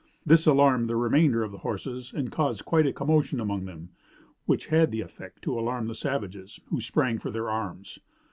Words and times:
This 0.25 0.47
alarmed 0.47 0.89
the 0.89 0.95
remainder 0.95 1.43
of 1.43 1.51
the 1.51 1.59
horses 1.59 2.11
and 2.11 2.31
caused 2.31 2.65
quite 2.65 2.87
a 2.87 2.91
commotion 2.91 3.39
among 3.39 3.65
them, 3.65 3.89
which 4.47 4.65
had 4.65 4.89
the 4.89 5.01
effect 5.01 5.43
to 5.43 5.59
alarm 5.59 5.85
the 5.85 5.93
savages, 5.93 6.59
who 6.71 6.81
sprang 6.81 7.19
for 7.19 7.29
their 7.29 7.51
arms. 7.51 7.99